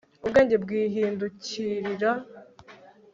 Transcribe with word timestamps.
ubwenge 0.25 0.55
bwihindukirira 0.63 2.11